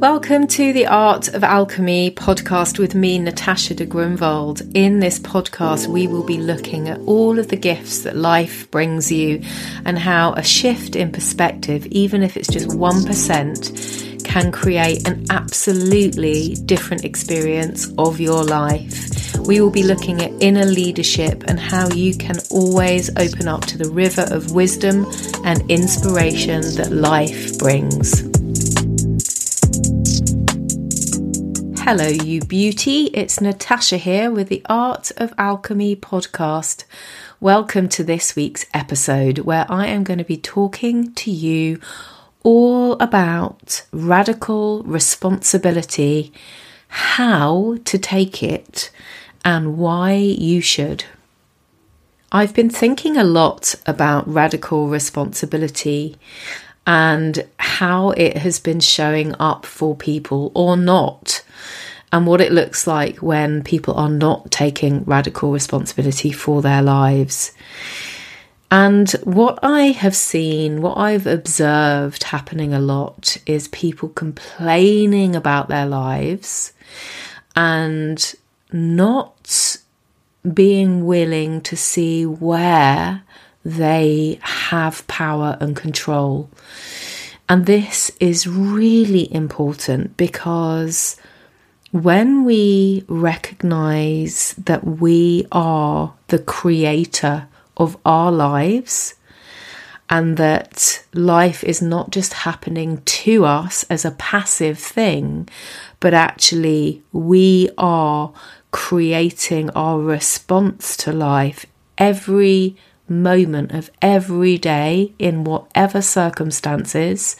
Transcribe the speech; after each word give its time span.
Welcome 0.00 0.46
to 0.46 0.72
the 0.72 0.86
Art 0.86 1.28
of 1.28 1.44
Alchemy 1.44 2.12
podcast 2.12 2.78
with 2.78 2.94
me, 2.94 3.18
Natasha 3.18 3.74
de 3.74 3.84
Grunwald. 3.84 4.62
In 4.74 4.98
this 4.98 5.18
podcast, 5.18 5.88
we 5.88 6.06
will 6.06 6.24
be 6.24 6.38
looking 6.38 6.88
at 6.88 6.98
all 7.00 7.38
of 7.38 7.48
the 7.48 7.56
gifts 7.56 7.98
that 8.04 8.16
life 8.16 8.70
brings 8.70 9.12
you 9.12 9.42
and 9.84 9.98
how 9.98 10.32
a 10.32 10.42
shift 10.42 10.96
in 10.96 11.12
perspective, 11.12 11.84
even 11.88 12.22
if 12.22 12.38
it's 12.38 12.48
just 12.48 12.68
1%, 12.68 14.24
can 14.24 14.50
create 14.50 15.06
an 15.06 15.26
absolutely 15.28 16.54
different 16.64 17.04
experience 17.04 17.92
of 17.98 18.20
your 18.20 18.42
life. 18.42 19.36
We 19.40 19.60
will 19.60 19.70
be 19.70 19.82
looking 19.82 20.22
at 20.22 20.32
inner 20.42 20.64
leadership 20.64 21.44
and 21.46 21.60
how 21.60 21.90
you 21.90 22.16
can 22.16 22.36
always 22.48 23.10
open 23.18 23.48
up 23.48 23.66
to 23.66 23.76
the 23.76 23.90
river 23.90 24.26
of 24.30 24.54
wisdom 24.54 25.04
and 25.44 25.70
inspiration 25.70 26.62
that 26.76 26.90
life 26.90 27.58
brings. 27.58 28.29
Hello, 31.92 32.06
you 32.06 32.40
beauty. 32.40 33.06
It's 33.14 33.40
Natasha 33.40 33.96
here 33.96 34.30
with 34.30 34.48
the 34.48 34.62
Art 34.66 35.10
of 35.16 35.34
Alchemy 35.36 35.96
podcast. 35.96 36.84
Welcome 37.40 37.88
to 37.88 38.04
this 38.04 38.36
week's 38.36 38.64
episode 38.72 39.40
where 39.40 39.66
I 39.68 39.88
am 39.88 40.04
going 40.04 40.18
to 40.18 40.24
be 40.24 40.36
talking 40.36 41.12
to 41.14 41.32
you 41.32 41.80
all 42.44 42.92
about 43.00 43.82
radical 43.90 44.84
responsibility, 44.84 46.32
how 46.86 47.78
to 47.86 47.98
take 47.98 48.40
it, 48.40 48.92
and 49.44 49.76
why 49.76 50.12
you 50.12 50.60
should. 50.60 51.06
I've 52.30 52.54
been 52.54 52.70
thinking 52.70 53.16
a 53.16 53.24
lot 53.24 53.74
about 53.84 54.32
radical 54.32 54.86
responsibility 54.86 56.16
and 56.86 57.44
how 57.58 58.10
it 58.10 58.38
has 58.38 58.58
been 58.58 58.80
showing 58.80 59.34
up 59.38 59.66
for 59.66 59.94
people 59.94 60.50
or 60.54 60.76
not, 60.76 61.42
and 62.12 62.26
what 62.26 62.40
it 62.40 62.52
looks 62.52 62.86
like 62.86 63.18
when 63.18 63.62
people 63.62 63.94
are 63.94 64.10
not 64.10 64.50
taking 64.50 65.04
radical 65.04 65.52
responsibility 65.52 66.32
for 66.32 66.62
their 66.62 66.82
lives. 66.82 67.52
And 68.72 69.10
what 69.24 69.58
I 69.62 69.86
have 69.86 70.14
seen, 70.14 70.80
what 70.80 70.96
I've 70.96 71.26
observed 71.26 72.24
happening 72.24 72.72
a 72.72 72.78
lot 72.78 73.36
is 73.44 73.66
people 73.68 74.10
complaining 74.10 75.34
about 75.34 75.68
their 75.68 75.86
lives 75.86 76.72
and 77.56 78.34
not 78.72 79.76
being 80.54 81.04
willing 81.04 81.60
to 81.62 81.76
see 81.76 82.24
where 82.24 83.22
they 83.64 84.38
have 84.42 85.06
power 85.06 85.56
and 85.60 85.76
control. 85.76 86.48
And 87.48 87.66
this 87.66 88.10
is 88.20 88.46
really 88.46 89.32
important 89.34 90.16
because 90.16 91.16
when 91.90 92.44
we 92.44 93.04
recognize 93.08 94.54
that 94.56 94.84
we 94.86 95.46
are 95.50 96.14
the 96.28 96.38
creator 96.38 97.48
of 97.76 97.96
our 98.04 98.30
lives 98.30 99.14
and 100.08 100.36
that 100.36 101.04
life 101.12 101.64
is 101.64 101.82
not 101.82 102.10
just 102.10 102.32
happening 102.32 103.02
to 103.04 103.44
us 103.44 103.84
as 103.84 104.04
a 104.04 104.10
passive 104.12 104.78
thing, 104.78 105.48
but 105.98 106.14
actually 106.14 107.02
we 107.12 107.70
are 107.78 108.32
creating 108.70 109.70
our 109.70 109.98
response 110.00 110.96
to 110.96 111.12
life 111.12 111.66
every 111.98 112.76
moment 113.10 113.72
of 113.72 113.90
every 114.00 114.56
day 114.56 115.12
in 115.18 115.44
whatever 115.44 116.00
circumstances, 116.00 117.36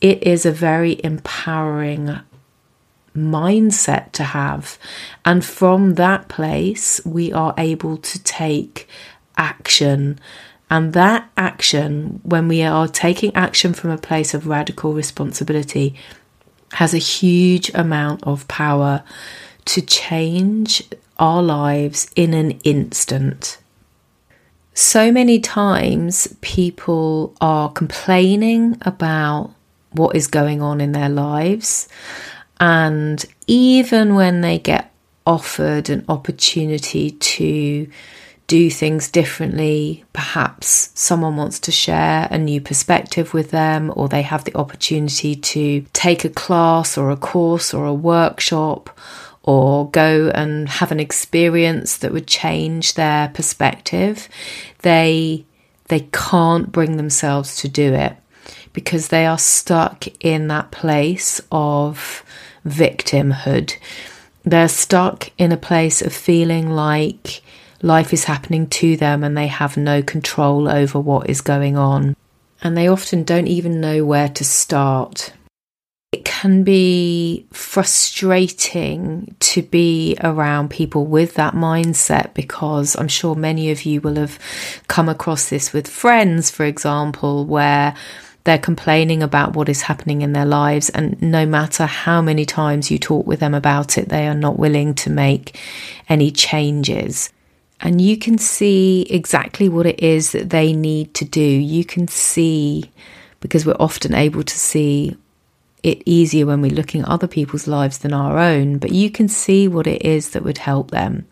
it 0.00 0.22
is 0.22 0.44
a 0.44 0.52
very 0.52 1.02
empowering 1.02 2.20
mindset 3.16 4.12
to 4.12 4.24
have. 4.24 4.78
And 5.24 5.44
from 5.44 5.94
that 5.94 6.28
place, 6.28 7.00
we 7.04 7.32
are 7.32 7.54
able 7.58 7.96
to 7.98 8.22
take 8.22 8.88
action. 9.36 10.18
And 10.70 10.92
that 10.92 11.30
action, 11.36 12.20
when 12.22 12.48
we 12.48 12.62
are 12.62 12.88
taking 12.88 13.34
action 13.34 13.74
from 13.74 13.90
a 13.90 13.98
place 13.98 14.34
of 14.34 14.46
radical 14.46 14.92
responsibility, 14.92 15.94
has 16.72 16.94
a 16.94 16.98
huge 16.98 17.70
amount 17.74 18.24
of 18.24 18.48
power 18.48 19.02
to 19.66 19.82
change 19.82 20.82
our 21.18 21.42
lives 21.42 22.10
in 22.16 22.34
an 22.34 22.52
instant. 22.64 23.58
So 24.74 25.12
many 25.12 25.38
times 25.38 26.34
people 26.40 27.34
are 27.40 27.70
complaining 27.70 28.78
about 28.82 29.50
what 29.90 30.16
is 30.16 30.26
going 30.26 30.62
on 30.62 30.80
in 30.80 30.92
their 30.92 31.10
lives, 31.10 31.88
and 32.58 33.22
even 33.46 34.14
when 34.14 34.40
they 34.40 34.58
get 34.58 34.90
offered 35.26 35.90
an 35.90 36.04
opportunity 36.08 37.10
to 37.10 37.86
do 38.46 38.70
things 38.70 39.10
differently, 39.10 40.04
perhaps 40.12 40.90
someone 40.94 41.36
wants 41.36 41.58
to 41.60 41.70
share 41.72 42.26
a 42.30 42.38
new 42.38 42.60
perspective 42.60 43.34
with 43.34 43.50
them, 43.50 43.92
or 43.94 44.08
they 44.08 44.22
have 44.22 44.44
the 44.44 44.56
opportunity 44.56 45.36
to 45.36 45.84
take 45.92 46.24
a 46.24 46.30
class 46.30 46.96
or 46.96 47.10
a 47.10 47.16
course 47.16 47.74
or 47.74 47.84
a 47.84 47.94
workshop 47.94 48.88
or 49.42 49.90
go 49.90 50.30
and 50.34 50.68
have 50.68 50.92
an 50.92 51.00
experience 51.00 51.96
that 51.98 52.12
would 52.12 52.26
change 52.26 52.94
their 52.94 53.28
perspective, 53.28 54.28
they 54.80 55.44
they 55.88 56.08
can't 56.12 56.72
bring 56.72 56.96
themselves 56.96 57.56
to 57.56 57.68
do 57.68 57.92
it 57.92 58.16
because 58.72 59.08
they 59.08 59.26
are 59.26 59.38
stuck 59.38 60.06
in 60.24 60.48
that 60.48 60.70
place 60.70 61.40
of 61.50 62.24
victimhood. 62.66 63.76
They're 64.44 64.68
stuck 64.68 65.30
in 65.36 65.52
a 65.52 65.56
place 65.56 66.00
of 66.00 66.12
feeling 66.12 66.70
like 66.70 67.42
life 67.82 68.12
is 68.12 68.24
happening 68.24 68.68
to 68.68 68.96
them 68.96 69.22
and 69.22 69.36
they 69.36 69.48
have 69.48 69.76
no 69.76 70.02
control 70.02 70.68
over 70.68 70.98
what 70.98 71.28
is 71.28 71.40
going 71.40 71.76
on. 71.76 72.16
And 72.62 72.76
they 72.76 72.88
often 72.88 73.24
don't 73.24 73.48
even 73.48 73.80
know 73.80 74.04
where 74.04 74.28
to 74.28 74.44
start 74.44 75.32
it 76.12 76.26
can 76.26 76.62
be 76.62 77.46
frustrating 77.52 79.34
to 79.40 79.62
be 79.62 80.14
around 80.20 80.68
people 80.68 81.06
with 81.06 81.34
that 81.34 81.54
mindset 81.54 82.34
because 82.34 82.94
I'm 82.96 83.08
sure 83.08 83.34
many 83.34 83.70
of 83.70 83.86
you 83.86 84.02
will 84.02 84.16
have 84.16 84.38
come 84.88 85.08
across 85.08 85.48
this 85.48 85.72
with 85.72 85.88
friends, 85.88 86.50
for 86.50 86.66
example, 86.66 87.46
where 87.46 87.96
they're 88.44 88.58
complaining 88.58 89.22
about 89.22 89.54
what 89.54 89.70
is 89.70 89.82
happening 89.82 90.20
in 90.20 90.34
their 90.34 90.44
lives, 90.44 90.90
and 90.90 91.20
no 91.22 91.46
matter 91.46 91.86
how 91.86 92.20
many 92.20 92.44
times 92.44 92.90
you 92.90 92.98
talk 92.98 93.26
with 93.26 93.40
them 93.40 93.54
about 93.54 93.96
it, 93.96 94.10
they 94.10 94.26
are 94.26 94.34
not 94.34 94.58
willing 94.58 94.94
to 94.94 95.10
make 95.10 95.58
any 96.10 96.30
changes. 96.30 97.32
And 97.80 98.00
you 98.00 98.18
can 98.18 98.36
see 98.36 99.06
exactly 99.08 99.68
what 99.68 99.86
it 99.86 100.00
is 100.00 100.32
that 100.32 100.50
they 100.50 100.72
need 100.72 101.14
to 101.14 101.24
do. 101.24 101.40
You 101.40 101.84
can 101.84 102.06
see, 102.08 102.90
because 103.40 103.64
we're 103.64 103.76
often 103.78 104.12
able 104.12 104.42
to 104.42 104.58
see 104.58 105.16
it 105.82 106.02
easier 106.06 106.46
when 106.46 106.60
we're 106.60 106.70
looking 106.70 107.02
at 107.02 107.08
other 107.08 107.26
people's 107.26 107.66
lives 107.66 107.98
than 107.98 108.12
our 108.12 108.38
own, 108.38 108.78
but 108.78 108.92
you 108.92 109.10
can 109.10 109.28
see 109.28 109.66
what 109.68 109.86
it 109.86 110.04
is 110.04 110.30
that 110.30 110.44
would 110.44 110.58
help 110.58 110.90
them. 110.90 111.26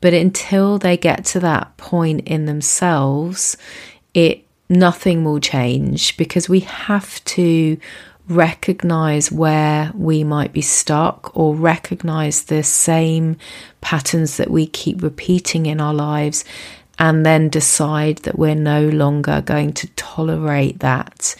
But 0.00 0.14
until 0.14 0.78
they 0.78 0.96
get 0.96 1.24
to 1.26 1.40
that 1.40 1.76
point 1.76 2.26
in 2.26 2.46
themselves, 2.46 3.56
it 4.14 4.44
nothing 4.68 5.24
will 5.24 5.40
change 5.40 6.16
because 6.16 6.48
we 6.48 6.60
have 6.60 7.22
to 7.24 7.76
recognize 8.28 9.30
where 9.30 9.92
we 9.94 10.24
might 10.24 10.52
be 10.52 10.62
stuck 10.62 11.36
or 11.36 11.54
recognize 11.54 12.44
the 12.44 12.62
same 12.62 13.36
patterns 13.80 14.36
that 14.36 14.50
we 14.50 14.66
keep 14.66 15.02
repeating 15.02 15.66
in 15.66 15.80
our 15.80 15.94
lives 15.94 16.44
and 16.98 17.26
then 17.26 17.48
decide 17.48 18.18
that 18.18 18.38
we're 18.38 18.54
no 18.54 18.88
longer 18.88 19.42
going 19.42 19.72
to 19.72 19.86
tolerate 19.88 20.78
that. 20.80 21.34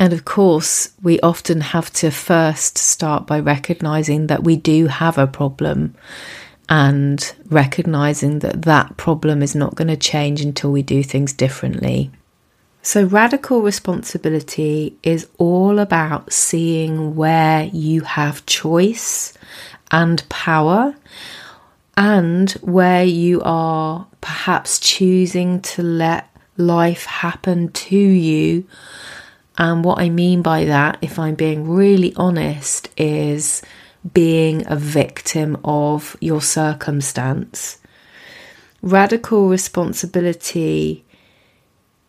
And 0.00 0.14
of 0.14 0.24
course, 0.24 0.92
we 1.02 1.20
often 1.20 1.60
have 1.60 1.92
to 1.94 2.10
first 2.10 2.78
start 2.78 3.26
by 3.26 3.38
recognizing 3.38 4.28
that 4.28 4.42
we 4.42 4.56
do 4.56 4.86
have 4.86 5.18
a 5.18 5.26
problem 5.26 5.94
and 6.70 7.34
recognizing 7.50 8.38
that 8.38 8.62
that 8.62 8.96
problem 8.96 9.42
is 9.42 9.54
not 9.54 9.74
going 9.74 9.88
to 9.88 9.98
change 9.98 10.40
until 10.40 10.72
we 10.72 10.82
do 10.82 11.02
things 11.02 11.34
differently. 11.34 12.10
So, 12.80 13.04
radical 13.04 13.60
responsibility 13.60 14.96
is 15.02 15.28
all 15.36 15.78
about 15.78 16.32
seeing 16.32 17.14
where 17.14 17.64
you 17.64 18.00
have 18.00 18.46
choice 18.46 19.34
and 19.90 20.26
power 20.30 20.94
and 21.98 22.50
where 22.62 23.04
you 23.04 23.42
are 23.44 24.06
perhaps 24.22 24.78
choosing 24.80 25.60
to 25.60 25.82
let 25.82 26.34
life 26.56 27.04
happen 27.04 27.70
to 27.72 27.98
you 27.98 28.66
and 29.58 29.84
what 29.84 29.98
I 29.98 30.08
mean 30.08 30.42
by 30.42 30.64
that, 30.64 30.98
if 31.02 31.18
I'm 31.18 31.34
being 31.34 31.68
really 31.68 32.14
honest, 32.16 32.88
is 32.96 33.62
being 34.14 34.64
a 34.66 34.76
victim 34.76 35.58
of 35.64 36.16
your 36.20 36.40
circumstance. 36.40 37.78
Radical 38.82 39.48
responsibility 39.48 41.04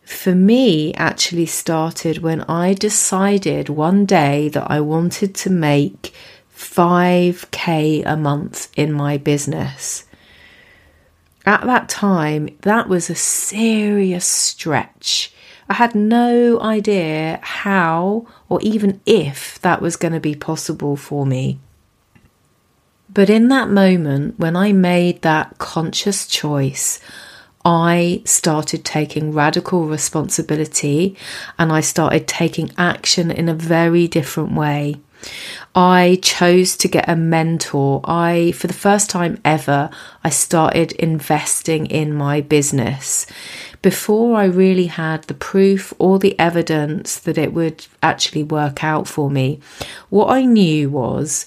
for 0.04 0.34
me 0.34 0.94
actually 0.94 1.46
started 1.46 2.18
when 2.18 2.42
I 2.42 2.74
decided 2.74 3.68
one 3.68 4.04
day 4.04 4.48
that 4.48 4.70
I 4.70 4.80
wanted 4.80 5.34
to 5.36 5.50
make 5.50 6.14
5k 6.56 8.02
a 8.06 8.16
month 8.16 8.70
in 8.76 8.92
my 8.92 9.18
business. 9.18 10.04
At 11.44 11.64
that 11.64 11.88
time, 11.88 12.48
that 12.62 12.88
was 12.88 13.10
a 13.10 13.14
serious 13.14 14.26
stretch. 14.26 15.31
I 15.72 15.76
had 15.76 15.94
no 15.94 16.60
idea 16.60 17.40
how 17.40 18.26
or 18.50 18.60
even 18.60 19.00
if 19.06 19.58
that 19.62 19.80
was 19.80 19.96
going 19.96 20.12
to 20.12 20.20
be 20.20 20.34
possible 20.34 20.96
for 20.96 21.24
me. 21.24 21.60
But 23.08 23.30
in 23.30 23.48
that 23.48 23.70
moment, 23.70 24.38
when 24.38 24.54
I 24.54 24.72
made 24.74 25.22
that 25.22 25.56
conscious 25.56 26.26
choice, 26.26 27.00
I 27.64 28.20
started 28.26 28.84
taking 28.84 29.32
radical 29.32 29.86
responsibility 29.86 31.16
and 31.58 31.72
I 31.72 31.80
started 31.80 32.28
taking 32.28 32.70
action 32.76 33.30
in 33.30 33.48
a 33.48 33.54
very 33.54 34.06
different 34.06 34.52
way. 34.52 34.96
I 35.74 36.18
chose 36.22 36.76
to 36.76 36.88
get 36.88 37.08
a 37.08 37.16
mentor. 37.16 38.02
I, 38.04 38.52
for 38.52 38.66
the 38.66 38.74
first 38.74 39.08
time 39.08 39.40
ever, 39.42 39.88
I 40.22 40.28
started 40.28 40.92
investing 40.92 41.86
in 41.86 42.12
my 42.12 42.42
business. 42.42 43.26
Before 43.82 44.36
I 44.36 44.44
really 44.44 44.86
had 44.86 45.24
the 45.24 45.34
proof 45.34 45.92
or 45.98 46.18
the 46.18 46.38
evidence 46.38 47.18
that 47.18 47.36
it 47.36 47.52
would 47.52 47.86
actually 48.02 48.44
work 48.44 48.84
out 48.84 49.08
for 49.08 49.28
me, 49.28 49.60
what 50.08 50.30
I 50.30 50.44
knew 50.44 50.88
was 50.88 51.46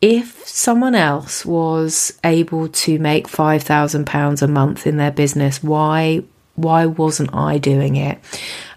if 0.00 0.46
someone 0.46 0.94
else 0.94 1.44
was 1.44 2.18
able 2.24 2.68
to 2.68 2.98
make 2.98 3.28
£5,000 3.28 4.42
a 4.42 4.48
month 4.48 4.86
in 4.86 4.96
their 4.96 5.10
business, 5.10 5.62
why 5.62 6.22
why 6.54 6.84
wasn't 6.84 7.34
I 7.34 7.58
doing 7.58 7.96
it? 7.96 8.18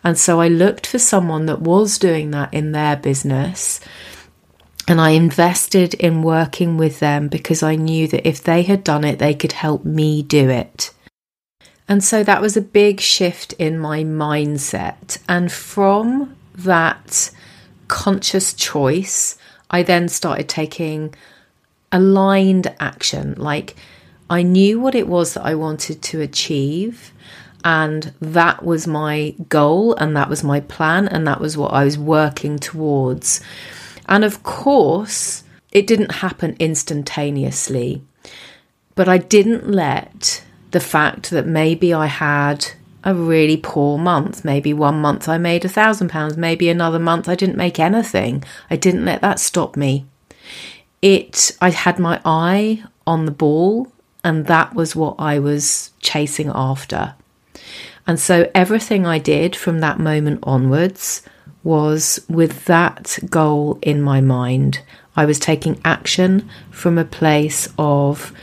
And 0.03 0.17
so 0.17 0.39
I 0.39 0.47
looked 0.47 0.87
for 0.87 0.99
someone 0.99 1.45
that 1.47 1.61
was 1.61 1.97
doing 1.97 2.31
that 2.31 2.53
in 2.53 2.71
their 2.71 2.95
business. 2.95 3.81
And 4.87 5.01
I 5.01 5.09
invested 5.09 5.93
in 5.95 6.21
working 6.21 6.77
with 6.77 6.99
them 6.99 7.27
because 7.27 7.63
I 7.63 7.75
knew 7.75 8.07
that 8.07 8.27
if 8.27 8.43
they 8.43 8.61
had 8.61 8.83
done 8.83 9.03
it, 9.03 9.19
they 9.19 9.33
could 9.33 9.51
help 9.51 9.83
me 9.83 10.21
do 10.21 10.49
it. 10.49 10.91
And 11.87 12.03
so 12.03 12.23
that 12.23 12.41
was 12.41 12.57
a 12.57 12.61
big 12.61 12.99
shift 12.99 13.53
in 13.53 13.77
my 13.77 14.03
mindset. 14.03 15.19
And 15.29 15.51
from 15.51 16.35
that 16.55 17.31
conscious 17.87 18.53
choice, 18.53 19.37
I 19.69 19.83
then 19.83 20.07
started 20.07 20.49
taking 20.49 21.13
aligned 21.91 22.73
action. 22.79 23.35
Like 23.37 23.75
I 24.29 24.41
knew 24.41 24.79
what 24.79 24.95
it 24.95 25.07
was 25.07 25.33
that 25.33 25.45
I 25.45 25.55
wanted 25.55 26.01
to 26.01 26.21
achieve, 26.21 27.13
and 27.63 28.13
that 28.19 28.63
was 28.63 28.88
my 28.88 29.35
goal, 29.49 29.95
and 29.95 30.15
that 30.15 30.29
was 30.29 30.43
my 30.43 30.59
plan, 30.59 31.07
and 31.07 31.27
that 31.27 31.39
was 31.39 31.57
what 31.57 31.73
I 31.73 31.83
was 31.83 31.97
working 31.97 32.57
towards. 32.57 33.41
And 34.07 34.23
of 34.23 34.43
course, 34.43 35.43
it 35.71 35.88
didn't 35.88 36.11
happen 36.13 36.55
instantaneously, 36.59 38.03
but 38.95 39.09
I 39.09 39.17
didn't 39.17 39.69
let 39.69 40.43
the 40.75 40.81
fact 40.81 41.30
that 41.30 41.48
maybe 41.48 41.94
I 41.94 42.07
had 42.07 42.68
a 43.06 43.16
really 43.16 43.56
poor 43.56 43.98
month. 43.98 44.44
Maybe 44.44 44.74
one 44.74 45.00
month 45.00 45.30
I 45.30 45.38
made 45.38 45.63
a 45.63 45.69
thousand 45.69 46.10
pounds, 46.10 46.36
maybe 46.36 46.68
another 46.68 47.00
month 47.00 47.30
I 47.30 47.36
didn't 47.36 47.56
make 47.56 47.80
anything. 47.80 48.44
I 48.69 48.75
didn't 48.75 49.06
let 49.06 49.22
that 49.22 49.39
stop 49.39 49.77
me. 49.77 50.06
It, 51.01 51.56
I 51.62 51.69
had 51.69 51.98
my 51.98 52.19
eye 52.25 52.83
on 53.07 53.24
the 53.24 53.31
ball, 53.31 53.89
and 54.22 54.48
that 54.48 54.75
was 54.75 54.98
what 54.98 55.16
I 55.18 55.39
was 55.39 55.92
chasing 56.01 56.51
after. 56.54 57.16
And 58.06 58.19
so 58.19 58.51
everything 58.54 59.06
I 59.06 59.18
did 59.18 59.56
from 59.56 59.80
that 59.80 59.98
moment 59.98 60.42
onwards 60.44 61.22
was 61.63 62.19
with 62.27 62.66
that 62.66 63.18
goal 63.30 63.80
in 63.81 64.01
my 64.01 64.19
mind. 64.19 64.81
I 65.16 65.24
was 65.24 65.39
taking 65.39 65.80
action 65.86 66.50
from 66.69 66.98
a 66.98 67.06
place 67.06 67.69
of 67.77 68.33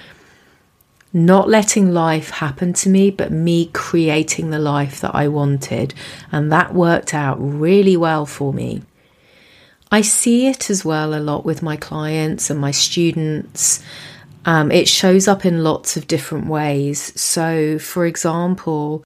not 1.13 1.49
letting 1.49 1.93
life 1.93 2.31
happen 2.31 2.73
to 2.73 2.89
me, 2.89 3.11
but 3.11 3.31
me 3.31 3.67
creating 3.73 4.51
the 4.51 4.59
life 4.59 5.01
that 5.01 5.15
I 5.15 5.29
wanted. 5.29 5.95
And 6.31 6.51
that 6.51 6.75
worked 6.75 7.13
out 7.15 7.37
really 7.39 7.97
well 7.97 8.25
for 8.25 8.53
me. 8.53 8.83
I 9.91 10.01
see 10.01 10.47
it 10.47 10.71
as 10.71 10.85
well 10.85 11.15
a 11.15 11.21
lot 11.21 11.45
with 11.45 11.63
my 11.63 11.77
clients 11.77 12.49
and 12.49 12.59
my 12.59 12.71
students. 12.71 13.83
Um, 14.47 14.73
it 14.73 14.89
shows 14.89 15.29
up 15.29 15.45
in 15.45 15.63
lots 15.63 15.99
of 15.99 16.07
different 16.07 16.47
ways. 16.47 17.21
So, 17.21 17.79
for 17.79 18.07
example, 18.07 19.05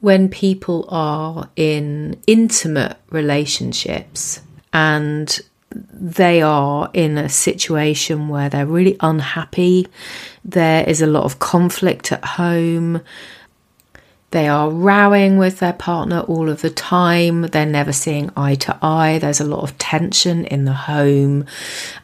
when 0.00 0.28
people 0.28 0.86
are 0.88 1.50
in 1.56 2.22
intimate 2.28 2.96
relationships 3.10 4.40
and 4.72 5.40
they 5.70 6.42
are 6.42 6.90
in 6.92 7.18
a 7.18 7.28
situation 7.28 8.28
where 8.28 8.48
they're 8.48 8.66
really 8.66 8.96
unhappy, 9.00 9.86
there 10.44 10.88
is 10.88 11.02
a 11.02 11.06
lot 11.06 11.24
of 11.24 11.38
conflict 11.38 12.12
at 12.12 12.24
home. 12.24 13.00
They 14.30 14.48
are 14.48 14.70
rowing 14.70 15.38
with 15.38 15.60
their 15.60 15.72
partner 15.72 16.20
all 16.20 16.48
of 16.48 16.60
the 16.60 16.70
time. 16.70 17.42
They're 17.42 17.64
never 17.64 17.92
seeing 17.92 18.30
eye 18.36 18.56
to 18.56 18.78
eye. 18.82 19.18
There's 19.18 19.40
a 19.40 19.44
lot 19.44 19.62
of 19.62 19.78
tension 19.78 20.44
in 20.46 20.64
the 20.64 20.72
home. 20.72 21.46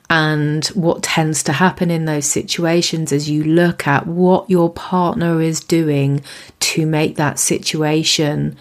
And 0.08 0.65
what 0.69 1.03
tends 1.03 1.43
to 1.44 1.53
happen 1.53 1.91
in 1.91 2.05
those 2.05 2.26
situations 2.26 3.12
is 3.12 3.31
you 3.31 3.44
look 3.44 3.87
at 3.87 4.06
what 4.06 4.49
your 4.49 4.70
partner 4.73 5.41
is 5.41 5.61
doing 5.61 6.23
to 6.61 6.87
make 6.87 7.17
that 7.17 7.38
situation 7.38 8.56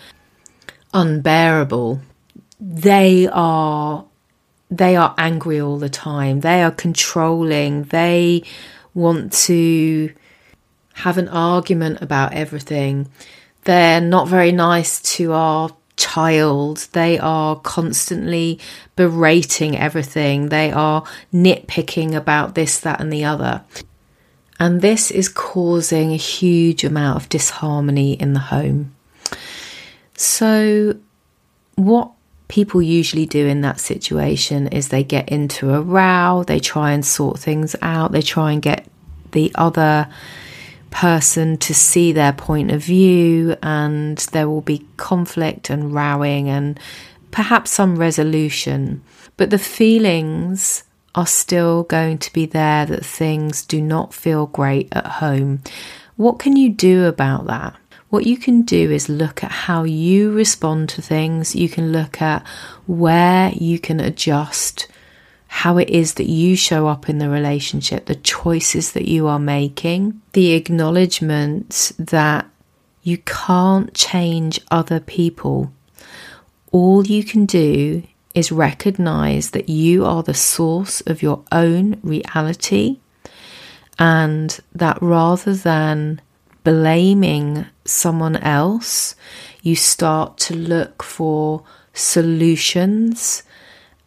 unbearable. 0.93 2.01
They 2.59 3.27
are 3.27 4.05
they 4.71 4.95
are 4.95 5.13
angry 5.17 5.59
all 5.59 5.77
the 5.77 5.89
time. 5.89 6.39
They 6.39 6.63
are 6.63 6.71
controlling. 6.71 7.83
They 7.83 8.43
want 8.93 9.33
to 9.33 10.13
have 10.93 11.17
an 11.17 11.27
argument 11.27 12.01
about 12.01 12.33
everything. 12.33 13.09
They're 13.65 14.01
not 14.01 14.29
very 14.29 14.53
nice 14.53 15.01
to 15.17 15.33
our 15.33 15.71
child. 15.97 16.87
They 16.93 17.19
are 17.19 17.57
constantly 17.57 18.59
berating 18.95 19.77
everything. 19.77 20.49
They 20.49 20.71
are 20.71 21.03
nitpicking 21.33 22.15
about 22.15 22.55
this, 22.55 22.79
that, 22.79 23.01
and 23.01 23.11
the 23.11 23.25
other. 23.25 23.63
And 24.57 24.81
this 24.81 25.11
is 25.11 25.27
causing 25.27 26.13
a 26.13 26.17
huge 26.17 26.83
amount 26.85 27.17
of 27.17 27.29
disharmony 27.29 28.13
in 28.13 28.33
the 28.33 28.39
home. 28.39 28.95
So, 30.15 30.95
what 31.75 32.11
people 32.51 32.81
usually 32.81 33.25
do 33.25 33.47
in 33.47 33.61
that 33.61 33.79
situation 33.79 34.67
is 34.67 34.89
they 34.89 35.05
get 35.05 35.29
into 35.29 35.73
a 35.73 35.79
row, 35.79 36.43
they 36.45 36.59
try 36.59 36.91
and 36.91 37.05
sort 37.05 37.39
things 37.39 37.77
out, 37.81 38.11
they 38.11 38.21
try 38.21 38.51
and 38.51 38.61
get 38.61 38.85
the 39.31 39.49
other 39.55 40.05
person 40.89 41.55
to 41.55 41.73
see 41.73 42.11
their 42.11 42.33
point 42.33 42.69
of 42.69 42.83
view, 42.83 43.55
and 43.63 44.17
there 44.33 44.49
will 44.49 44.59
be 44.59 44.85
conflict 44.97 45.69
and 45.69 45.93
rowing 45.93 46.49
and 46.49 46.77
perhaps 47.31 47.71
some 47.71 47.95
resolution. 47.95 49.01
But 49.37 49.49
the 49.49 49.57
feelings 49.57 50.83
are 51.15 51.27
still 51.27 51.83
going 51.83 52.17
to 52.17 52.33
be 52.33 52.45
there 52.45 52.85
that 52.85 53.05
things 53.05 53.65
do 53.65 53.81
not 53.81 54.13
feel 54.13 54.47
great 54.47 54.89
at 54.91 55.05
home. 55.05 55.61
What 56.17 56.39
can 56.39 56.57
you 56.57 56.69
do 56.69 57.05
about 57.05 57.47
that? 57.47 57.77
What 58.11 58.27
you 58.27 58.35
can 58.35 58.63
do 58.63 58.91
is 58.91 59.07
look 59.07 59.41
at 59.41 59.51
how 59.51 59.83
you 59.83 60.33
respond 60.33 60.89
to 60.89 61.01
things. 61.01 61.55
You 61.55 61.69
can 61.69 61.93
look 61.93 62.21
at 62.21 62.45
where 62.85 63.51
you 63.53 63.79
can 63.79 64.01
adjust 64.01 64.87
how 65.47 65.77
it 65.77 65.89
is 65.89 66.15
that 66.15 66.27
you 66.27 66.57
show 66.57 66.87
up 66.87 67.07
in 67.07 67.19
the 67.19 67.29
relationship, 67.29 68.07
the 68.07 68.15
choices 68.15 68.91
that 68.91 69.07
you 69.07 69.27
are 69.27 69.39
making, 69.39 70.21
the 70.33 70.51
acknowledgement 70.51 71.93
that 71.97 72.45
you 73.01 73.17
can't 73.19 73.93
change 73.93 74.59
other 74.69 74.99
people. 74.99 75.71
All 76.73 77.07
you 77.07 77.23
can 77.23 77.45
do 77.45 78.03
is 78.35 78.51
recognize 78.51 79.51
that 79.51 79.69
you 79.69 80.05
are 80.05 80.21
the 80.21 80.33
source 80.33 80.99
of 81.01 81.21
your 81.21 81.45
own 81.49 81.97
reality, 82.03 82.99
and 83.97 84.59
that 84.75 85.01
rather 85.01 85.53
than 85.53 86.19
blaming 86.63 87.65
someone 87.85 88.37
else, 88.37 89.15
you 89.61 89.75
start 89.75 90.37
to 90.37 90.55
look 90.55 91.03
for 91.03 91.63
solutions 91.93 93.43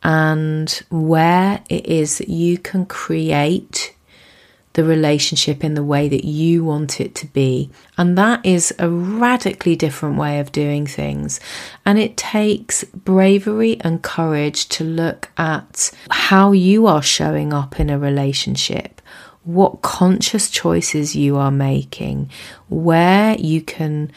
and 0.03 0.83
where 0.91 1.63
it 1.71 1.87
is 1.87 2.19
that 2.19 2.29
you 2.29 2.59
can 2.59 2.87
create 2.87 3.95
the 4.75 4.85
relationship 4.85 5.63
in 5.63 5.75
the 5.75 5.85
way 5.85 6.09
that 6.09 6.25
you 6.25 6.65
want 6.65 7.01
it 7.01 7.15
to 7.15 7.27
be. 7.29 7.71
And 7.97 8.19
that 8.19 8.45
is 8.45 8.75
a 8.79 8.91
radically 8.91 9.77
different 9.77 10.19
way 10.19 10.41
of 10.41 10.53
doing 10.53 10.85
things. 10.87 11.41
And 11.87 11.99
it 11.99 12.17
takes 12.17 12.83
bravery 12.85 13.81
and 13.81 14.03
courage 14.03 14.69
to 14.71 14.85
look 14.85 15.31
at 15.39 15.93
how 16.11 16.53
you 16.53 16.87
are 16.87 17.03
showing 17.03 17.53
up 17.53 17.79
in 17.79 17.89
a 17.89 17.99
relationship 17.99 19.01
what 19.45 19.83
conscious 19.83 20.51
choices 20.51 21.15
you 21.15 21.37
are 21.37 21.51
making, 21.51 22.31
where 22.69 23.37
you 23.37 23.61
can 23.61 24.11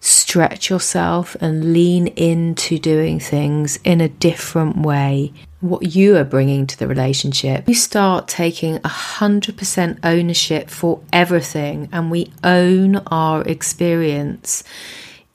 stretch 0.00 0.70
yourself 0.70 1.36
and 1.40 1.72
lean 1.72 2.06
into 2.08 2.78
doing 2.78 3.20
things 3.20 3.78
in 3.84 4.00
a 4.00 4.08
different 4.08 4.78
way. 4.78 5.32
What 5.60 5.94
you 5.94 6.16
are 6.16 6.24
bringing 6.24 6.66
to 6.68 6.78
the 6.78 6.88
relationship, 6.88 7.68
you 7.68 7.74
start 7.74 8.26
taking 8.26 8.78
100% 8.78 9.98
ownership 10.02 10.70
for 10.70 11.02
everything, 11.12 11.88
and 11.92 12.10
we 12.10 12.32
own 12.42 12.96
our 13.08 13.42
experience. 13.42 14.64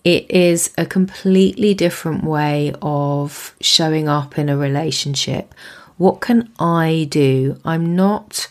It 0.04 0.30
is 0.32 0.74
a 0.80 0.86
completely 0.86 1.76
different 1.76 2.24
way 2.24 2.74
of 2.82 3.56
showing 3.62 4.08
up 4.08 4.40
in 4.40 4.50
a 4.50 4.58
relationship. 4.58 5.54
What 5.98 6.22
can 6.22 6.52
I 6.60 7.08
do? 7.10 7.60
I'm 7.64 7.96
not 7.96 8.48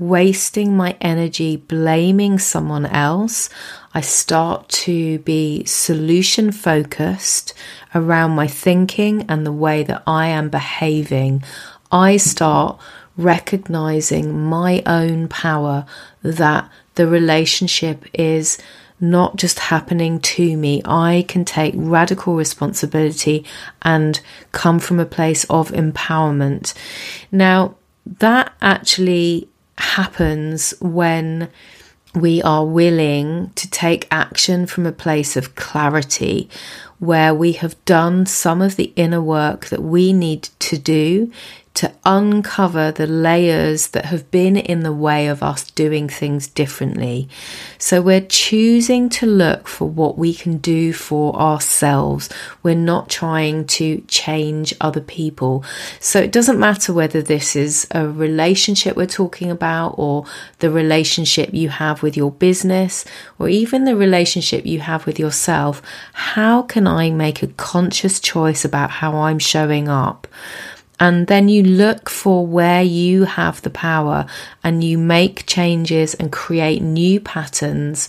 wasting 0.00 0.74
my 0.74 0.96
energy 1.00 1.56
blaming 1.56 2.38
someone 2.38 2.86
else. 2.86 3.50
I 3.92 4.00
start 4.00 4.68
to 4.70 5.18
be 5.20 5.64
solution 5.66 6.52
focused 6.52 7.52
around 7.94 8.30
my 8.32 8.46
thinking 8.46 9.26
and 9.28 9.44
the 9.44 9.52
way 9.52 9.82
that 9.82 10.02
I 10.06 10.28
am 10.28 10.48
behaving. 10.48 11.44
I 11.92 12.16
start 12.16 12.80
recognizing 13.16 14.40
my 14.40 14.82
own 14.86 15.28
power 15.28 15.84
that 16.22 16.70
the 16.94 17.06
relationship 17.06 18.06
is 18.14 18.56
not 19.00 19.36
just 19.36 19.58
happening 19.58 20.20
to 20.20 20.56
me. 20.56 20.80
I 20.84 21.26
can 21.28 21.44
take 21.44 21.74
radical 21.76 22.36
responsibility 22.36 23.44
and 23.82 24.18
come 24.52 24.78
from 24.78 24.98
a 24.98 25.06
place 25.06 25.44
of 25.44 25.70
empowerment. 25.72 26.72
Now, 27.30 27.76
that 28.06 28.52
actually 28.62 29.49
happens 29.80 30.72
when 30.80 31.50
we 32.14 32.42
are 32.42 32.66
willing 32.66 33.50
to 33.54 33.70
take 33.70 34.08
action 34.10 34.66
from 34.66 34.86
a 34.86 34.92
place 34.92 35.36
of 35.36 35.54
clarity 35.54 36.48
where 36.98 37.34
we 37.34 37.52
have 37.52 37.82
done 37.84 38.26
some 38.26 38.60
of 38.60 38.76
the 38.76 38.92
inner 38.96 39.22
work 39.22 39.66
that 39.66 39.82
we 39.82 40.12
need 40.12 40.42
to 40.58 40.76
do 40.76 41.32
to 41.72 41.92
uncover 42.04 42.90
the 42.90 43.06
layers 43.06 43.88
that 43.88 44.06
have 44.06 44.30
been 44.30 44.56
in 44.56 44.80
the 44.80 44.92
way 44.92 45.28
of 45.28 45.42
us 45.42 45.70
doing 45.70 46.08
things 46.08 46.48
differently. 46.48 47.28
So 47.78 48.02
we're 48.02 48.20
choosing 48.20 49.08
to 49.10 49.26
look 49.26 49.68
for 49.68 49.88
what 49.88 50.18
we 50.18 50.34
can 50.34 50.58
do 50.58 50.92
for 50.92 51.34
ourselves. 51.36 52.28
We're 52.62 52.74
not 52.74 53.08
trying 53.08 53.66
to 53.66 54.02
change 54.08 54.74
other 54.80 55.00
people. 55.00 55.64
So 56.00 56.20
it 56.20 56.32
doesn't 56.32 56.58
matter 56.58 56.92
whether 56.92 57.22
this 57.22 57.54
is 57.54 57.86
a 57.92 58.06
relationship 58.06 58.96
we're 58.96 59.06
talking 59.06 59.50
about 59.50 59.94
or 59.96 60.26
the 60.58 60.70
relationship 60.70 61.54
you 61.54 61.68
have 61.68 62.02
with 62.02 62.16
your 62.16 62.32
business 62.32 63.04
or 63.38 63.48
even 63.48 63.84
the 63.84 63.96
relationship 63.96 64.66
you 64.66 64.80
have 64.80 65.06
with 65.06 65.18
yourself. 65.20 65.80
How 66.12 66.62
can 66.62 66.86
I 66.88 67.10
make 67.10 67.42
a 67.42 67.46
conscious 67.46 68.18
choice 68.18 68.64
about 68.64 68.90
how 68.90 69.16
I'm 69.16 69.38
showing 69.38 69.88
up? 69.88 70.26
And 71.00 71.26
then 71.26 71.48
you 71.48 71.62
look 71.62 72.10
for 72.10 72.46
where 72.46 72.82
you 72.82 73.24
have 73.24 73.62
the 73.62 73.70
power 73.70 74.26
and 74.62 74.84
you 74.84 74.98
make 74.98 75.46
changes 75.46 76.14
and 76.14 76.30
create 76.30 76.82
new 76.82 77.18
patterns 77.20 78.08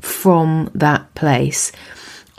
from 0.00 0.70
that 0.74 1.12
place. 1.16 1.72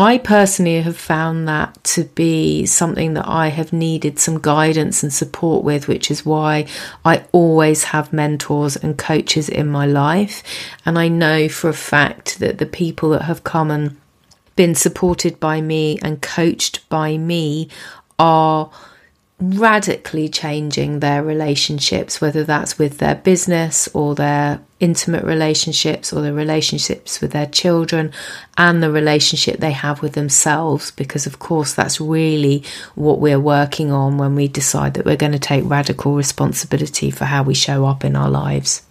I 0.01 0.18
personally 0.18 0.82
have 0.82 0.96
found 0.96 1.46
that 1.50 1.84
to 1.84 2.06
be 2.06 2.65
something 2.65 3.15
that 3.15 3.27
I 3.27 3.50
have 3.50 3.74
needed 3.74 4.18
some 4.18 4.39
guidance 4.39 5.03
and 5.03 5.12
support 5.12 5.65
with, 5.65 5.89
which 5.89 6.10
is 6.10 6.25
why 6.25 6.68
I 7.03 7.25
always 7.34 7.84
have 7.84 8.13
mentors 8.13 8.77
and 8.77 8.98
coaches 8.98 9.50
in 9.50 9.68
my 9.68 9.86
life. 9.86 10.41
And 10.86 10.98
I 10.98 11.10
know 11.10 11.50
for 11.50 11.70
a 11.70 11.74
fact 11.74 12.39
that 12.39 12.60
the 12.60 12.65
people 12.65 13.10
that 13.10 13.24
have 13.24 13.44
come 13.44 13.70
and 13.72 13.98
been 14.56 14.74
supported 14.74 15.38
by 15.38 15.60
me 15.60 16.00
and 16.01 16.22
coached 16.22 16.88
by 16.88 17.18
me 17.18 17.68
are 18.18 18.72
radically 19.39 20.27
changing 20.27 21.00
their 21.00 21.24
relationships, 21.24 22.19
whether 22.19 22.43
that's 22.43 22.77
with 22.77 22.98
their 22.98 23.15
business 23.15 23.88
or 23.93 24.13
their 24.15 24.60
intimate 24.79 25.24
relationships 25.24 26.12
or 26.12 26.22
the 26.22 26.34
relationships 26.34 27.22
with 27.22 27.31
their 27.31 27.46
children 27.46 28.12
and 28.58 28.84
the 28.84 28.91
relationship 28.91 29.60
they 29.60 29.72
have 29.72 30.01
with 30.01 30.13
themselves. 30.13 30.91
Because, 30.91 31.25
of 31.25 31.39
course, 31.39 31.74
that's 31.74 32.01
really 32.01 32.63
what 32.96 33.19
we're 33.19 33.39
working 33.39 33.91
on 33.91 34.17
when 34.17 34.36
we 34.36 34.48
decide 34.48 34.93
that 34.96 35.05
we're 35.05 35.15
going 35.15 35.31
to 35.31 35.39
take 35.39 35.63
radical 35.65 36.15
responsibility 36.15 37.10
for 37.10 37.25
how 37.25 37.43
we 37.43 37.53
show 37.53 37.86
up 37.86 38.03
in 38.03 38.15
our 38.15 38.29
lives. 38.29 38.81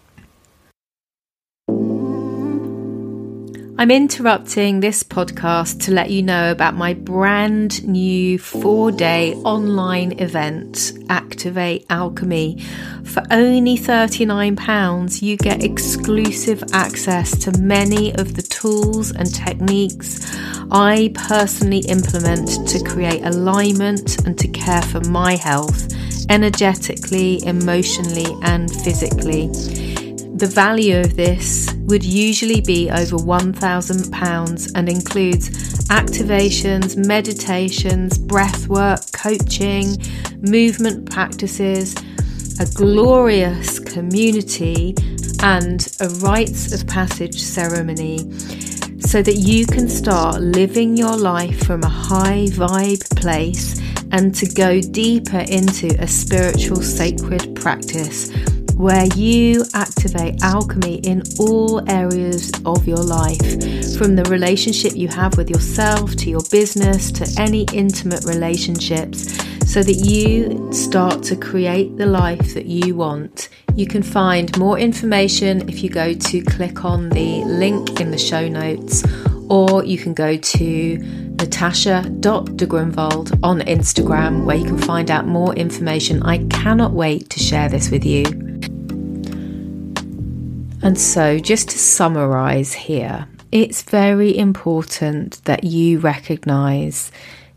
I'm 3.80 3.92
interrupting 3.92 4.80
this 4.80 5.04
podcast 5.04 5.84
to 5.84 5.92
let 5.92 6.10
you 6.10 6.20
know 6.20 6.50
about 6.50 6.74
my 6.74 6.94
brand 6.94 7.86
new 7.86 8.36
four 8.36 8.90
day 8.90 9.34
online 9.34 10.18
event, 10.18 10.94
Activate 11.08 11.86
Alchemy. 11.88 12.60
For 13.04 13.22
only 13.30 13.78
£39, 13.78 15.22
you 15.22 15.36
get 15.36 15.62
exclusive 15.62 16.64
access 16.72 17.38
to 17.44 17.56
many 17.60 18.12
of 18.16 18.34
the 18.34 18.42
tools 18.42 19.12
and 19.12 19.32
techniques 19.32 20.26
I 20.72 21.12
personally 21.14 21.84
implement 21.88 22.66
to 22.70 22.82
create 22.82 23.22
alignment 23.22 24.26
and 24.26 24.36
to 24.40 24.48
care 24.48 24.82
for 24.82 25.02
my 25.02 25.36
health 25.36 25.86
energetically, 26.28 27.44
emotionally, 27.46 28.26
and 28.42 28.68
physically. 28.82 29.52
The 30.38 30.46
value 30.46 31.00
of 31.00 31.16
this 31.16 31.68
would 31.86 32.04
usually 32.04 32.60
be 32.60 32.88
over 32.90 33.16
£1,000 33.16 34.72
and 34.76 34.88
includes 34.88 35.50
activations, 35.88 36.96
meditations, 36.96 38.16
breathwork, 38.20 39.12
coaching, 39.12 39.96
movement 40.40 41.10
practices, 41.10 41.96
a 42.60 42.66
glorious 42.72 43.80
community, 43.80 44.94
and 45.42 45.88
a 46.00 46.08
rites 46.20 46.72
of 46.72 46.86
passage 46.86 47.40
ceremony 47.40 48.18
so 49.00 49.20
that 49.20 49.38
you 49.38 49.66
can 49.66 49.88
start 49.88 50.40
living 50.40 50.96
your 50.96 51.16
life 51.16 51.66
from 51.66 51.82
a 51.82 51.88
high 51.88 52.46
vibe 52.50 53.04
place 53.20 53.80
and 54.12 54.32
to 54.36 54.46
go 54.46 54.80
deeper 54.80 55.40
into 55.48 55.88
a 56.00 56.06
spiritual 56.06 56.80
sacred 56.80 57.56
practice 57.56 58.30
where 58.78 59.04
you 59.16 59.64
activate 59.74 60.40
alchemy 60.42 60.96
in 60.98 61.20
all 61.40 61.82
areas 61.90 62.52
of 62.64 62.86
your 62.86 62.96
life, 62.96 63.98
from 63.98 64.14
the 64.14 64.22
relationship 64.30 64.94
you 64.94 65.08
have 65.08 65.36
with 65.36 65.50
yourself 65.50 66.14
to 66.14 66.30
your 66.30 66.44
business 66.50 67.10
to 67.10 67.26
any 67.40 67.66
intimate 67.72 68.24
relationships, 68.24 69.36
so 69.70 69.82
that 69.82 69.96
you 69.96 70.72
start 70.72 71.24
to 71.24 71.34
create 71.34 71.96
the 71.96 72.06
life 72.06 72.54
that 72.54 72.66
you 72.66 72.94
want. 72.94 73.48
You 73.74 73.88
can 73.88 74.02
find 74.02 74.56
more 74.56 74.78
information 74.78 75.68
if 75.68 75.82
you 75.82 75.90
go 75.90 76.14
to 76.14 76.42
click 76.42 76.84
on 76.84 77.08
the 77.10 77.42
link 77.44 78.00
in 78.00 78.12
the 78.12 78.18
show 78.18 78.46
notes, 78.48 79.02
or 79.48 79.84
you 79.84 79.98
can 79.98 80.14
go 80.14 80.36
to 80.36 80.98
natasha.degrunwald 81.38 83.40
on 83.42 83.60
Instagram 83.60 84.44
where 84.44 84.56
you 84.56 84.64
can 84.64 84.78
find 84.78 85.10
out 85.10 85.26
more 85.26 85.52
information. 85.54 86.22
I 86.22 86.46
cannot 86.46 86.92
wait 86.92 87.28
to 87.30 87.40
share 87.40 87.68
this 87.68 87.90
with 87.90 88.04
you. 88.04 88.47
And 90.82 90.98
so, 90.98 91.38
just 91.38 91.70
to 91.70 91.78
summarize 91.78 92.72
here, 92.72 93.26
it's 93.50 93.82
very 93.82 94.36
important 94.36 95.44
that 95.44 95.64
you 95.64 95.98
recognize 95.98 97.10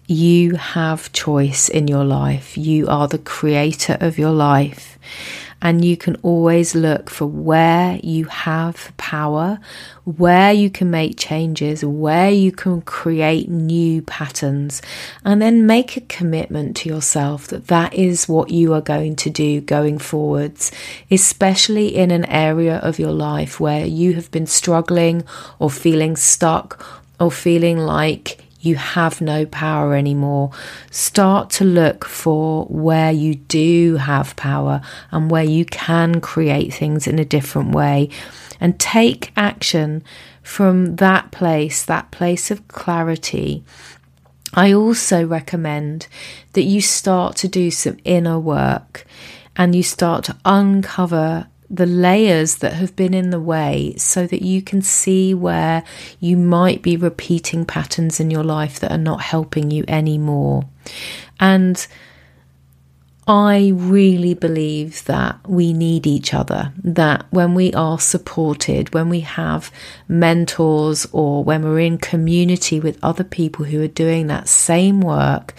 you 0.07 0.55
have 0.55 1.11
choice 1.13 1.69
in 1.69 1.87
your 1.87 2.03
life. 2.03 2.57
You 2.57 2.87
are 2.87 3.07
the 3.07 3.19
creator 3.19 3.97
of 4.01 4.17
your 4.17 4.31
life 4.31 4.97
and 5.61 5.85
you 5.85 5.95
can 5.95 6.15
always 6.23 6.73
look 6.73 7.09
for 7.09 7.25
where 7.27 7.99
you 8.01 8.25
have 8.25 8.91
power, 8.97 9.59
where 10.05 10.51
you 10.51 10.69
can 10.69 10.89
make 10.89 11.19
changes, 11.19 11.85
where 11.85 12.31
you 12.31 12.51
can 12.51 12.81
create 12.81 13.47
new 13.47 14.01
patterns, 14.01 14.81
and 15.23 15.41
then 15.41 15.67
make 15.67 15.95
a 15.95 16.01
commitment 16.01 16.75
to 16.75 16.89
yourself 16.89 17.47
that 17.47 17.67
that 17.67 17.93
is 17.93 18.27
what 18.27 18.49
you 18.49 18.73
are 18.73 18.81
going 18.81 19.15
to 19.15 19.29
do 19.29 19.61
going 19.61 19.99
forwards, 19.99 20.71
especially 21.11 21.95
in 21.95 22.09
an 22.09 22.25
area 22.25 22.77
of 22.77 22.97
your 22.97 23.11
life 23.11 23.59
where 23.59 23.85
you 23.85 24.13
have 24.13 24.31
been 24.31 24.47
struggling 24.47 25.23
or 25.59 25.69
feeling 25.69 26.15
stuck 26.15 26.83
or 27.19 27.31
feeling 27.31 27.77
like 27.77 28.40
you 28.61 28.75
have 28.75 29.21
no 29.21 29.45
power 29.45 29.95
anymore. 29.95 30.51
Start 30.91 31.49
to 31.51 31.65
look 31.65 32.05
for 32.05 32.65
where 32.65 33.11
you 33.11 33.35
do 33.35 33.97
have 33.97 34.35
power 34.35 34.81
and 35.11 35.29
where 35.29 35.43
you 35.43 35.65
can 35.65 36.21
create 36.21 36.73
things 36.73 37.07
in 37.07 37.19
a 37.19 37.25
different 37.25 37.71
way 37.71 38.09
and 38.59 38.79
take 38.79 39.33
action 39.35 40.03
from 40.43 40.97
that 40.97 41.31
place, 41.31 41.83
that 41.83 42.11
place 42.11 42.51
of 42.51 42.67
clarity. 42.67 43.63
I 44.53 44.73
also 44.73 45.25
recommend 45.25 46.07
that 46.53 46.63
you 46.63 46.81
start 46.81 47.35
to 47.37 47.47
do 47.47 47.71
some 47.71 47.97
inner 48.03 48.37
work 48.37 49.05
and 49.55 49.75
you 49.75 49.83
start 49.83 50.25
to 50.25 50.37
uncover 50.45 51.47
the 51.71 51.85
layers 51.85 52.57
that 52.57 52.73
have 52.73 52.93
been 52.97 53.13
in 53.13 53.29
the 53.29 53.39
way 53.39 53.95
so 53.95 54.27
that 54.27 54.41
you 54.41 54.61
can 54.61 54.81
see 54.81 55.33
where 55.33 55.83
you 56.19 56.35
might 56.35 56.81
be 56.81 56.97
repeating 56.97 57.65
patterns 57.65 58.19
in 58.19 58.29
your 58.29 58.43
life 58.43 58.77
that 58.81 58.91
are 58.91 58.97
not 58.97 59.21
helping 59.21 59.71
you 59.71 59.85
anymore. 59.87 60.63
And 61.39 61.87
I 63.27 63.71
really 63.75 64.33
believe 64.33 65.05
that 65.05 65.39
we 65.47 65.73
need 65.73 66.07
each 66.07 66.33
other, 66.33 66.73
that 66.83 67.27
when 67.29 67.53
we 67.53 67.71
are 67.73 67.99
supported, 67.99 68.95
when 68.95 69.09
we 69.09 69.19
have 69.19 69.71
mentors, 70.07 71.07
or 71.11 71.43
when 71.43 71.63
we're 71.63 71.79
in 71.79 71.99
community 71.99 72.79
with 72.79 72.97
other 73.03 73.23
people 73.23 73.65
who 73.65 73.83
are 73.83 73.87
doing 73.87 74.25
that 74.27 74.47
same 74.47 75.01
work 75.01 75.53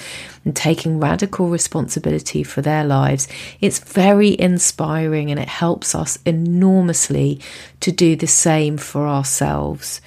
and 0.44 0.56
taking 0.56 0.98
radical 0.98 1.48
responsibility 1.48 2.42
for 2.42 2.62
their 2.62 2.82
lives, 2.84 3.28
it's 3.60 3.78
very 3.78 4.38
inspiring 4.40 5.30
and 5.30 5.38
it 5.38 5.48
helps 5.48 5.94
us 5.94 6.18
enormously 6.26 7.40
to 7.78 7.92
do 7.92 8.16
the 8.16 8.26
same 8.26 8.76
for 8.76 9.06
ourselves. 9.06 10.00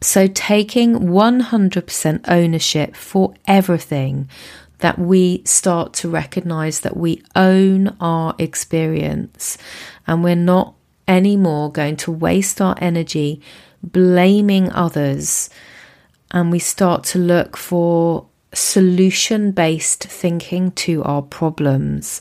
So, 0.00 0.26
taking 0.26 0.94
100% 0.94 2.24
ownership 2.28 2.96
for 2.96 3.34
everything 3.46 4.28
that 4.78 4.98
we 4.98 5.42
start 5.44 5.92
to 5.94 6.08
recognize 6.08 6.80
that 6.80 6.96
we 6.96 7.22
own 7.34 7.96
our 8.00 8.34
experience 8.38 9.56
and 10.06 10.22
we're 10.22 10.36
not 10.36 10.74
anymore 11.08 11.70
going 11.70 11.96
to 11.96 12.10
waste 12.10 12.60
our 12.60 12.76
energy 12.80 13.40
blaming 13.82 14.70
others 14.72 15.48
and 16.30 16.50
we 16.50 16.58
start 16.58 17.04
to 17.04 17.18
look 17.18 17.56
for 17.56 18.26
solution 18.52 19.52
based 19.52 20.04
thinking 20.04 20.72
to 20.72 21.02
our 21.04 21.22
problems. 21.22 22.20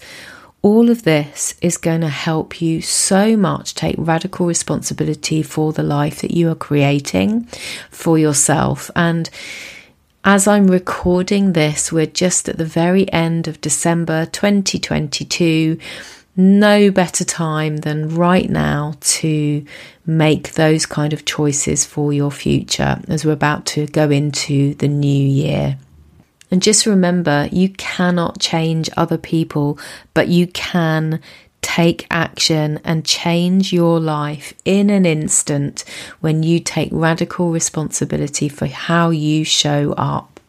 All 0.61 0.89
of 0.89 1.03
this 1.03 1.55
is 1.61 1.77
going 1.77 2.01
to 2.01 2.09
help 2.09 2.61
you 2.61 2.81
so 2.81 3.37
much 3.37 3.75
take 3.75 3.95
radical 3.97 4.47
responsibility 4.47 5.43
for 5.43 5.73
the 5.73 5.83
life 5.83 6.21
that 6.21 6.31
you 6.31 6.49
are 6.49 6.55
creating 6.55 7.45
for 7.91 8.17
yourself. 8.17 8.89
And 8.95 9.29
as 10.25 10.47
I'm 10.47 10.65
recording 10.65 11.53
this, 11.53 11.91
we're 11.91 12.07
just 12.07 12.49
at 12.49 12.57
the 12.57 12.65
very 12.65 13.11
end 13.13 13.47
of 13.47 13.61
December 13.61 14.25
2022. 14.25 15.77
No 16.35 16.89
better 16.89 17.23
time 17.23 17.77
than 17.77 18.15
right 18.15 18.49
now 18.49 18.95
to 19.01 19.63
make 20.07 20.53
those 20.53 20.87
kind 20.87 21.13
of 21.13 21.25
choices 21.25 21.85
for 21.85 22.11
your 22.11 22.31
future 22.31 22.99
as 23.07 23.23
we're 23.23 23.33
about 23.33 23.67
to 23.67 23.85
go 23.85 24.09
into 24.09 24.73
the 24.73 24.87
new 24.87 25.27
year. 25.27 25.77
And 26.49 26.59
just 26.59 26.87
remember, 26.87 27.47
you 27.51 27.69
cannot 27.69 28.39
change 28.39 28.89
other 28.97 29.19
people, 29.19 29.77
but 30.15 30.27
you 30.27 30.47
can 30.47 31.21
take 31.65 32.05
action 32.11 32.79
and 32.83 33.03
change 33.03 33.73
your 33.73 33.99
life 33.99 34.53
in 34.65 34.91
an 34.91 35.03
instant 35.03 35.83
when 36.19 36.43
you 36.43 36.59
take 36.59 36.89
radical 36.91 37.49
responsibility 37.49 38.47
for 38.47 38.67
how 38.67 39.09
you 39.09 39.43
show 39.43 39.91
up. 39.97 40.39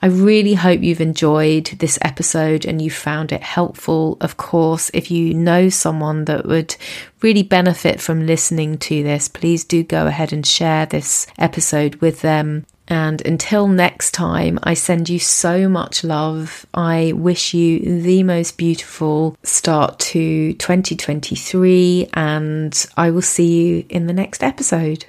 I 0.00 0.06
really 0.06 0.54
hope 0.54 0.80
you've 0.80 1.02
enjoyed 1.02 1.66
this 1.78 1.98
episode 2.00 2.64
and 2.64 2.80
you 2.80 2.90
found 2.90 3.32
it 3.32 3.42
helpful. 3.42 4.16
Of 4.22 4.38
course, 4.38 4.90
if 4.94 5.10
you 5.10 5.34
know 5.34 5.68
someone 5.68 6.24
that 6.24 6.46
would 6.46 6.74
really 7.20 7.42
benefit 7.42 8.00
from 8.00 8.26
listening 8.26 8.78
to 8.78 9.02
this, 9.02 9.28
please 9.28 9.62
do 9.62 9.82
go 9.82 10.06
ahead 10.06 10.32
and 10.32 10.46
share 10.46 10.86
this 10.86 11.26
episode 11.38 11.96
with 11.96 12.22
them. 12.22 12.64
And 12.90 13.24
until 13.24 13.68
next 13.68 14.12
time, 14.12 14.58
I 14.64 14.74
send 14.74 15.08
you 15.08 15.20
so 15.20 15.68
much 15.68 16.02
love. 16.02 16.66
I 16.74 17.12
wish 17.14 17.54
you 17.54 18.02
the 18.02 18.24
most 18.24 18.58
beautiful 18.58 19.36
start 19.44 20.00
to 20.00 20.52
2023, 20.54 22.10
and 22.12 22.86
I 22.96 23.10
will 23.10 23.22
see 23.22 23.62
you 23.62 23.86
in 23.88 24.08
the 24.08 24.12
next 24.12 24.42
episode. 24.42 25.06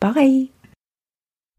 Bye. 0.00 0.48